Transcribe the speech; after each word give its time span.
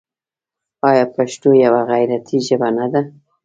آیا 0.89 1.05
پښتو 1.15 1.49
یوه 1.65 1.81
غیرتي 1.91 2.37
ژبه 2.47 2.69
نه 2.77 2.85
ده؟ 2.93 3.01